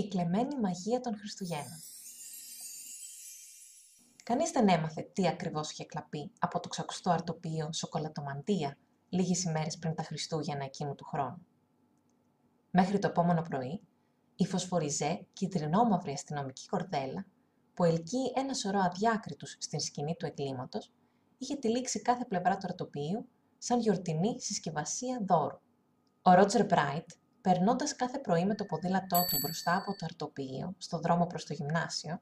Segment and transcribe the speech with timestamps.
[0.00, 1.82] Η κλεμμένη μαγεία των Χριστουγέννων.
[4.24, 8.78] Κανείς δεν έμαθε τι ακριβώς είχε κλαπεί από το ξακουστό αρτοπείο Σοκολατομαντία
[9.08, 11.46] λίγες ημέρες πριν τα Χριστούγεννα εκείνου του χρόνου.
[12.70, 13.80] Μέχρι το επόμενο πρωί,
[14.36, 17.26] η φωσφοριζέ κυτρινόμαυρη αστυνομική κορδέλα,
[17.74, 20.92] που ελκύει ένα σωρό αδιάκριτους στην σκηνή του εγκλήματος,
[21.38, 23.28] είχε τυλίξει κάθε πλευρά του αρτοπείου
[23.58, 25.58] σαν γιορτινή συσκευασία δώρου.
[26.22, 27.10] Ο Ρότζερ Μπράιτ,
[27.40, 31.52] περνώντας κάθε πρωί με το ποδήλατό του μπροστά από το αρτοπείο, στο δρόμο προς το
[31.52, 32.20] γυμνάσιο,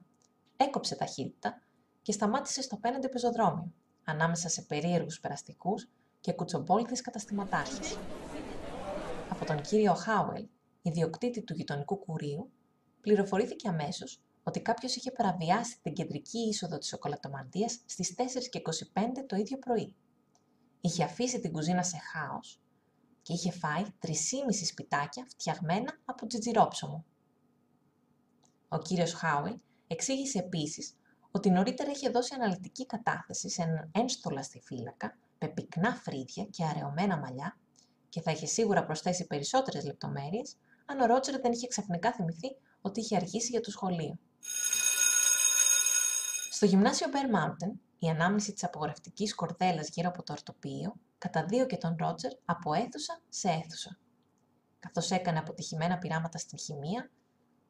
[0.57, 1.63] έκοψε ταχύτητα
[2.03, 3.73] και σταμάτησε στο απέναντι πεζοδρόμιο,
[4.05, 5.89] ανάμεσα σε περίεργους περαστικούς
[6.21, 7.99] και κουτσομπόληδε καταστηματάρχες.
[9.29, 10.49] Από τον κύριο Χάουελ,
[10.83, 12.51] ιδιοκτήτη του γειτονικού κουρίου,
[13.01, 19.59] πληροφορήθηκε αμέσως ότι κάποιος είχε παραβιάσει την κεντρική είσοδο της σοκολατομαντίας στις 4.25 το ίδιο
[19.59, 19.95] πρωί.
[20.81, 22.61] Είχε αφήσει την κουζίνα σε χάος
[23.29, 24.13] και είχε φάει 3,5
[24.67, 27.05] σπιτάκια φτιαγμένα από τζιτζιρόψωμο.
[28.69, 30.97] Ο κύριος Χάουελ εξήγησε επίσης
[31.31, 36.65] ότι νωρίτερα είχε δώσει αναλυτική κατάθεση σε έναν ένστολα στη φύλακα με πυκνά φρύδια και
[36.65, 37.59] αραιωμένα μαλλιά
[38.09, 40.57] και θα είχε σίγουρα προσθέσει περισσότερες λεπτομέρειες
[40.87, 44.19] αν ο Ρότζερ δεν είχε ξαφνικά θυμηθεί ότι είχε αργήσει για το σχολείο.
[46.51, 51.97] Στο γυμνάσιο Bear Mountain, η ανάμνηση της απογραφτικής κορδέλας γύρω από το ορτοπείο καταδίωκε τον
[51.99, 53.99] Ρότζερ από αίθουσα σε αίθουσα.
[54.79, 57.11] Καθώς έκανε αποτυχημένα πειράματα στην χημεία,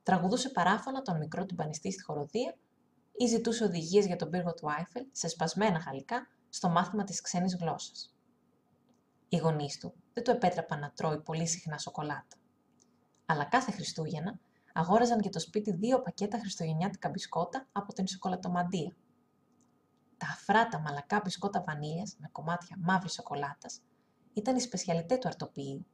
[0.03, 2.57] τραγουδούσε παράφωνα τον μικρό του πανιστή στη χοροδία
[3.17, 7.57] ή ζητούσε οδηγίες για τον πύργο του Άιφελ σε σπασμένα γαλλικά στο μάθημα της ξένης
[7.61, 8.15] γλώσσας.
[9.29, 12.37] Οι γονείς του δεν του επέτρεπαν να τρώει πολύ συχνά σοκολάτα.
[13.27, 14.39] Αλλά κάθε Χριστούγεννα
[14.73, 18.97] αγόραζαν για το σπίτι δύο πακέτα χριστουγεννιάτικα μπισκότα από την σοκολατομαντία.
[20.19, 23.80] Τα αφράτα μαλακά μπισκότα βανίλιας με κομμάτια μαύρης σοκολάτας
[24.33, 25.86] ήταν η σπεσιαλιτέ του αρτοπίου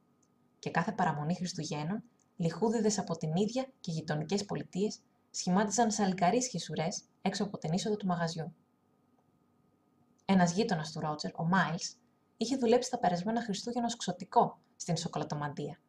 [0.59, 2.03] και κάθε παραμονή Χριστουγέννων
[2.35, 4.99] λιχούδιδες από την ίδια και γειτονικές πολιτείες
[5.31, 8.55] σχημάτιζαν σαλικαρίσχε ουρές έξω από την είσοδο του μαγαζιού.
[10.25, 11.95] Ένας γείτονας του Ρότζερ, ο Μάιλς,
[12.37, 15.79] είχε δουλέψει τα περασμένα Χριστούγεννα ως ξωτικό στην σοκολατομαντία,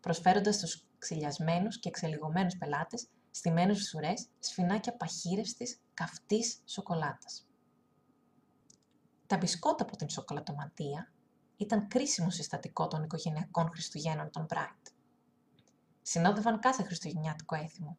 [0.00, 7.46] προσφέροντας στου ξυλιασμένους και εξελιγωμένους πελάτες στημένους σουρέ σφινάκια παχύρευστη καυτής σοκολάτας.
[9.32, 11.12] Τα μπισκότα από την σοκολατομαντία
[11.56, 14.86] ήταν κρίσιμο συστατικό των οικογενειακών Χριστουγέννων των Μπράιτ.
[16.02, 17.96] Συνόδευαν κάθε χριστουγεννιάτικο έθιμο.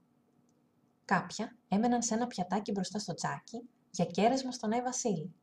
[1.06, 5.34] Κάποια έμεναν σε ένα πιατάκι μπροστά στο τζάκι για κέρασμα στον Άι Βασίλη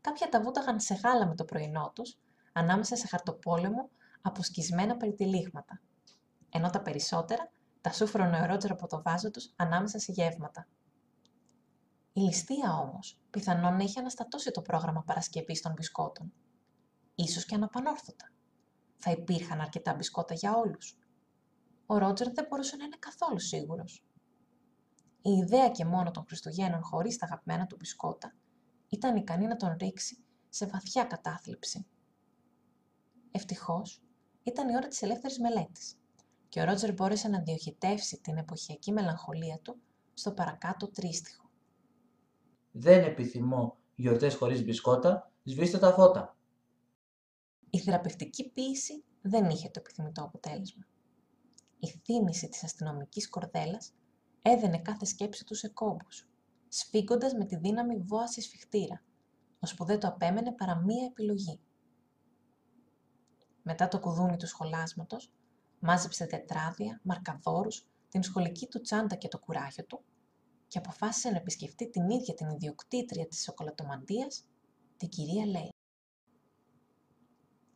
[0.00, 2.18] κάποια τα βούταγαν σε γάλα με το πρωινό τους,
[2.52, 3.90] ανάμεσα σε χαρτοπόλεμο
[4.22, 5.80] από σκισμένα περιτυλίγματα,
[6.50, 7.50] ενώ τα περισσότερα
[7.80, 10.66] τα σούφρωνε ο Ρότζερ από το βάζο τους ανάμεσα σε γεύματα.
[12.16, 16.32] Η ληστεία όμως πιθανόν να είχε αναστατώσει το πρόγραμμα παρασκευής των μπισκότων.
[17.14, 18.30] Ίσως και αναπανόρθωτα.
[18.96, 20.98] Θα υπήρχαν αρκετά μπισκότα για όλους.
[21.86, 24.04] Ο Ρότζερ δεν μπορούσε να είναι καθόλου σίγουρος.
[25.22, 28.34] Η ιδέα και μόνο των Χριστουγέννων χωρίς τα αγαπημένα του μπισκότα
[28.88, 31.86] ήταν ικανή να τον ρίξει σε βαθιά κατάθλιψη.
[33.30, 34.02] Ευτυχώς,
[34.42, 35.96] ήταν η ώρα της ελεύθερης μελέτης
[36.48, 39.80] και ο Ρότζερ μπόρεσε να διοχετεύσει την εποχιακή μελαγχολία του
[40.14, 41.43] στο παρακάτω τρίστιχο.
[42.76, 46.36] Δεν επιθυμώ γιορτές χωρίς μπισκότα, σβήστε τα φώτα.
[47.70, 50.86] Η θεραπευτική ποίηση δεν είχε το επιθυμητό αποτέλεσμα.
[51.78, 53.92] Η θύμηση της αστυνομικής κορδέλας
[54.42, 56.28] έδαινε κάθε σκέψη του σε κόμπους
[56.68, 59.02] σφίγγοντας με τη δύναμη βόαση σφιχτήρα,
[59.58, 61.60] ώσπου δεν το απέμενε παρά μία επιλογή.
[63.62, 65.32] Μετά το κουδούνι του σχολάσματος,
[65.78, 70.04] μάζεψε τετράδια, μαρκαδόρους, την σχολική του τσάντα και το κουράγιο του
[70.74, 74.44] και αποφάσισε να επισκεφτεί την ίδια την ιδιοκτήτρια της σοκολατομαντίας,
[74.96, 75.68] την κυρία Λέιφ.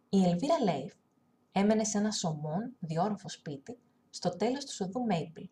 [0.08, 0.94] Η Ελβίρα Λέιφ
[1.52, 3.78] έμενε σε ένα σωμόν διόροφο σπίτι
[4.10, 5.42] στο τέλος του σοδού Μέιπλ.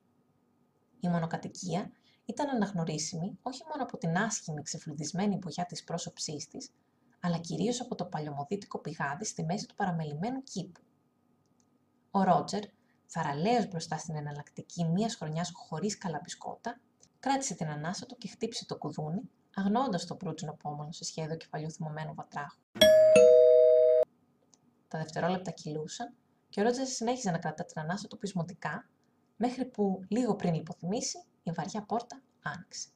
[1.00, 1.90] Η μονοκατοικία
[2.24, 6.70] ήταν αναγνωρίσιμη όχι μόνο από την άσχημη ξεφλουδισμένη μπογιά της πρόσωψής της,
[7.20, 10.80] αλλά κυρίως από το παλιωμοδίτικο πηγάδι στη μέση του παραμελημένου κήπου.
[12.10, 12.62] Ο Ρότζερ,
[13.06, 16.80] θαραλέος μπροστά στην εναλλακτική μίας χρονιάς χωρίς καλαμπισκότα,
[17.28, 21.70] κράτησε την ανάσα του και χτύπησε το κουδούνι, αγνώντας το προύτσινο πόμονο σε σχέδιο κεφαλιού
[21.70, 22.60] θυμωμένου βατράχου.
[24.88, 26.14] Τα δευτερόλεπτα κυλούσαν
[26.48, 28.88] και ο Ρότζερς συνέχιζε να κρατά την ανάσα του πεισμωτικά,
[29.36, 32.88] μέχρι που, λίγο πριν λιποθυμήσει, η βαριά πόρτα άνοιξε.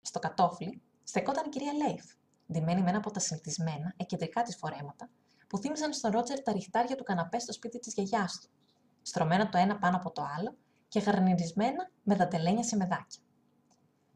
[0.00, 2.04] Στο κατόφλι στεκόταν η κυρία Λέιφ,
[2.52, 5.10] ντυμένη με ένα από τα συνηθισμένα, εκεντρικά της φορέματα,
[5.46, 8.48] που θύμιζαν στον Ρότζερ τα ριχτάρια του καναπέ στο σπίτι της γιαγιάς του,
[9.06, 10.56] στρωμένα το ένα πάνω από το άλλο
[10.88, 13.20] και γαρνιρισμένα με δαντελένια σε μεδάκια.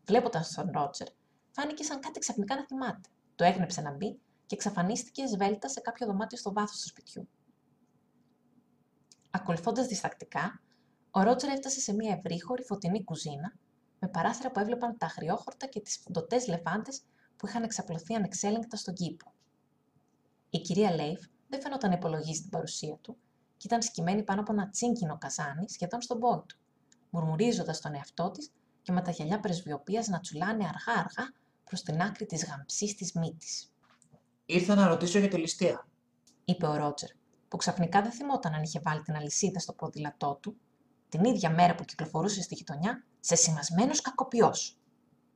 [0.05, 1.09] Βλέποντας τον Ρότζερ,
[1.51, 3.09] φάνηκε σαν κάτι ξαφνικά να θυμάται.
[3.35, 7.29] Το έγνεψε να μπει και εξαφανίστηκε σβέλτα σε κάποιο δωμάτιο στο βάθος του σπιτιού.
[9.31, 10.63] Ακολουθώντας διστακτικά,
[11.11, 13.53] ο Ρότζερ έφτασε σε μια ευρύχωρη φωτεινή κουζίνα,
[13.99, 17.03] με παράθυρα που έβλεπαν τα αγριόχορτα και τις φουντωτές λεβάντες
[17.37, 19.33] που είχαν εξαπλωθεί ανεξέλεγκτα στον κήπο.
[20.51, 23.19] Η κυρία Λέιφ δεν φαινόταν να υπολογίζει την παρουσία του
[23.61, 26.57] και ήταν σκημένη πάνω από ένα τσίγκινο καζάνι σχεδόν στον πόη του,
[27.11, 28.53] μουρμουρίζοντας τον εαυτό της
[28.83, 31.33] και με τα γυαλιά πρεσβειοποίηση να τσουλάνε αργά-αργά
[31.65, 33.73] προς την άκρη της γαμψής της μύτης.
[34.47, 35.89] Ήρθα να ρωτήσω για τη ληστεία.
[36.45, 37.09] είπε ο Ρότζερ,
[37.49, 40.57] που ξαφνικά δεν θυμόταν αν είχε βάλει την αλυσίδα στο ποδήλατό του,
[41.09, 44.79] την ίδια μέρα που κυκλοφορούσε στη γειτονιά, σε σημασμένος κακοποιός.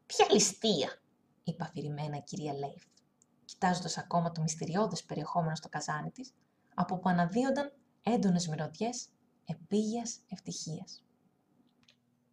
[0.06, 1.00] Ποια ληστεία,
[1.44, 2.84] είπε αφηρημένα η κυρία Λέιφ,
[3.44, 6.34] κοιτάζοντας ακόμα το μυστηριώδες περιεχόμενο στο καζάνι της,
[6.74, 7.72] από που αναδύονταν
[8.04, 9.06] έντονες μυρωδιές
[9.44, 11.04] επίγειας ευτυχίας.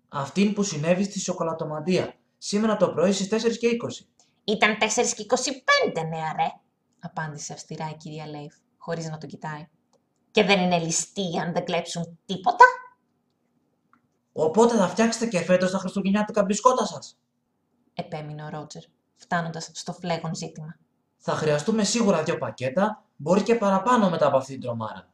[0.08, 4.06] Αυτήν που συνέβη στη σοκολατομαντία, σήμερα το πρωί στις 4 και 20.
[4.44, 6.52] Ήταν 4 και 25, νεαρέ,
[7.00, 9.68] απάντησε αυστηρά η κυρία Λέιφ, χωρίς να τον κοιτάει.
[10.32, 12.66] Και δεν είναι ληστεία αν δεν κλέψουν τίποτα;
[14.34, 17.18] Οπότε θα φτιάξετε και φέτος τα χριστουγεννιάτικα μπισκότα σας.
[17.94, 18.84] επέμεινε ο Ρότζερ,
[19.16, 20.80] φτάνοντας στο φλέγον ζήτημα.
[21.18, 25.12] Θα χρειαστούμε σίγουρα δύο πακέτα, μπορεί και παραπάνω μετά από αυτή την τρομάρα.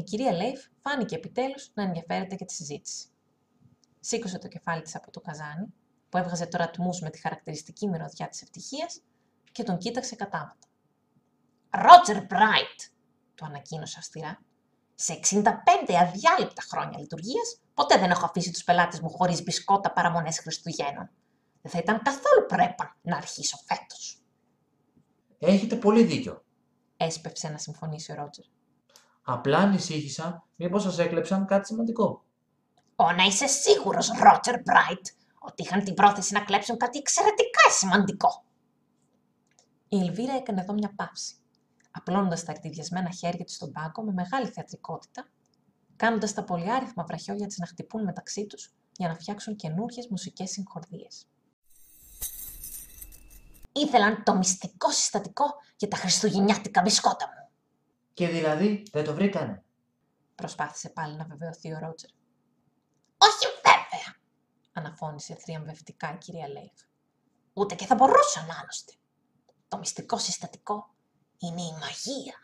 [0.00, 3.08] Η κυρία Λέιφ φάνηκε επιτέλους να ενδιαφέρεται για τη συζήτηση.
[4.00, 5.74] Σήκωσε το κεφάλι της από το καζάνι,
[6.08, 9.00] που έβγαζε τώρα τμούς με τη χαρακτηριστική μυρωδιά της ευτυχίας,
[9.52, 10.66] και τον κοίταξε κατάματα.
[11.70, 12.80] Ρότζερ Μπράιτ,
[13.34, 14.42] του ανακοίνωσε αυστηρά.
[14.94, 20.38] Σε 65 αδιάλειπτα χρόνια λειτουργίας, ποτέ δεν έχω αφήσει τους πελάτες μου χωρίς μπισκότα παραμονές
[20.38, 21.10] Χριστουγέννων.
[21.62, 24.22] Δεν θα ήταν καθόλου πρέπα να αρχίσω φέτος.
[25.38, 26.44] Έχετε πολύ δίκιο.
[26.96, 28.44] Έσπευσε να συμφωνήσει ο Ρότζερ.
[29.22, 32.24] Απλά ανησύχησα μήπως σας έκλεψαν κάτι σημαντικό.
[32.96, 35.06] Ω, να είσαι σίγουρος, Ρότζερ Μπράιτ,
[35.38, 38.44] ότι είχαν την πρόθεση να κλέψουν κάτι εξαιρετικά σημαντικό.
[39.88, 41.34] Η Ελβίρα έκανε εδώ μια παύση,
[41.90, 45.28] απλώνοντας τα ακτιδιασμένα χέρια της στον πάγκο με μεγάλη θεατρικότητα,
[45.96, 51.26] κάνοντας τα πολυάριθμα βραχιόλια της να χτυπούν μεταξύ τους για να φτιάξουν καινούριε μουσικές συγχορδίες.
[53.72, 55.44] Ήθελαν το μυστικό συστατικό
[55.76, 57.39] για τα χριστουγεννιάτικα μπισκότα μου,
[58.14, 59.64] Και δηλαδή δεν το βρήκανε.
[60.34, 62.10] προσπάθησε πάλι να βεβαιωθεί ο Ρότζερ.
[63.18, 64.16] Όχι βέβαια,
[64.72, 66.78] αναφώνησε θριαμβευτικά η κυρία Λέιβ.
[67.52, 68.92] Ούτε και θα μπορούσαν άλλωστε.
[69.68, 70.94] Το μυστικό συστατικό
[71.38, 72.34] είναι η μαγεία.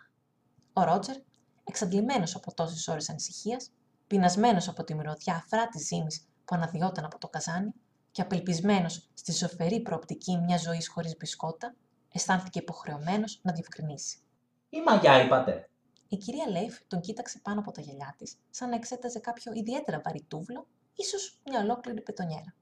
[0.72, 1.16] Ο Ρότζερ,
[1.64, 3.70] εξαντλημένος από τόσες ώρες ανησυχίας,
[4.06, 7.72] πεινασμένος από τη μυρωδιά αφρά της ζύμης που αναδιόταν από το καζάνι
[8.10, 11.74] και απελπισμένος στη ζωφερή προοπτική μιας ζωής χωρίς μπισκότα,
[12.12, 14.18] αισθάνθηκε υποχρεωμένος να διευκρινίσει.
[14.68, 15.70] Η μαγιά είπατε.
[16.08, 20.00] Η κυρία Λέιφ τον κοίταξε πάνω από τα γυαλιά της, σαν να εξέταζε κάποιο ιδιαίτερα
[20.04, 22.54] βαρύ τούβλο, ίσως μια ολόκληρη πετονιέρα.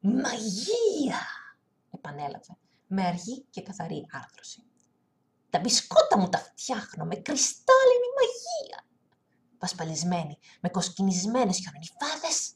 [0.00, 1.20] «Μαγεία!»
[1.90, 4.62] επανέλαβε, με αργή και καθαρή άρθρωση.
[5.50, 8.86] «Τα μπισκότα μου τα φτιάχνω με κρυστάλλινη μαγεία!»
[9.58, 12.54] Πασπαλισμένη, με κοσκινισμένες χιονονιφάδες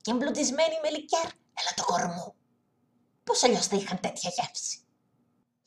[0.00, 2.34] και εμπλουτισμένη με λικέρ ελατοκορμού.
[3.24, 4.78] Πώς αλλιώς θα είχαν τέτοια γεύση,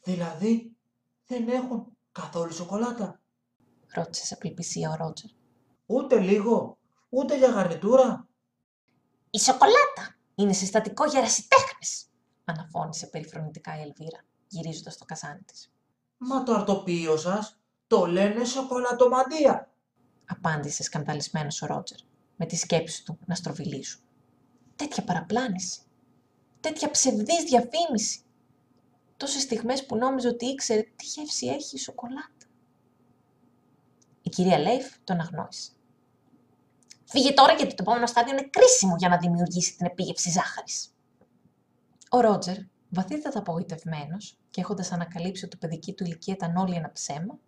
[0.04, 0.78] Δηλαδή
[1.26, 3.20] δεν έχουν καθόλου σοκολάτα.
[3.94, 5.30] ρώτησες σε απελπισία ο Ρότζερ.
[5.86, 6.78] Ούτε λίγο,
[7.10, 8.28] ούτε για γαρνιτούρα.
[9.30, 12.06] Η σοκολάτα είναι συστατικό για ερασιτέχνες,
[12.46, 15.72] αναφώνησε περιφρονητικά η Ελβίρα, γυρίζοντας το καζάνι της.
[16.18, 19.72] Μα το αρτοπείο σας το λένε σοκολατομαντία.
[20.26, 21.98] Απάντησε σκανδαλισμένος ο Ρότζερ,
[22.36, 24.02] με τη σκέψη του να στροβιλήσουν.
[24.76, 25.82] Τέτοια παραπλάνηση,
[26.60, 28.22] τέτοια ψευδής διαφήμιση.
[29.20, 32.46] Τόσες στιγμές που νόμιζε ότι ήξερε τι γεύση έχει η σοκολάτα.
[34.22, 35.72] Η κυρία Λέιφ τον αγνόησε.
[37.06, 40.94] Φύγε τώρα γιατί το επόμενο στάδιο είναι κρίσιμο για να δημιουργήσει την επίγευση ζάχαρης.
[42.10, 42.58] Ο Ρότζερ,
[42.90, 47.40] βαθύτατα απογοητευμένος και έχοντας ανακαλύψει ότι η παιδική του ηλικία ήταν όλη ένα ψέμα,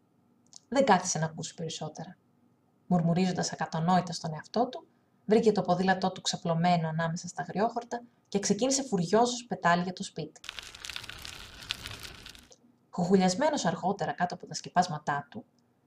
[0.67, 2.17] δεν κάθισε να ακούσει περισσότερα.
[2.87, 4.87] Μουρμουρίζοντας ακατανόητα στον εαυτό του,
[5.25, 10.41] βρήκε το ποδήλατό του ξαπλωμένο ανάμεσα στα αγριόχορτα και ξεκίνησε φουριόζος πετάλι για το σπίτι.
[12.93, 15.45] Χουχουλιασμένος αργότερα κάτω από τα σκεπάσματά του,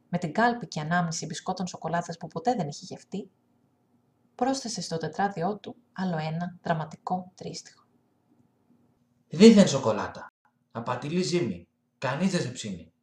[0.09, 3.31] με την κάλπη και ανάμνηση μπισκότων σοκολάτας που ποτέ δεν είχε γευτεί,
[4.35, 7.85] πρόσθεσε στο τετράδιό του άλλο ένα δραματικό τρίστιχο.
[9.29, 10.33] Δίθεν σοκολάτα.
[10.73, 11.69] Απατηλή ζύμη.
[11.99, 12.94] Κανείς δεν σε ψήνει.